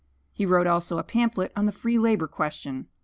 [0.33, 2.87] He wrote also a pamphlet on the free labor question.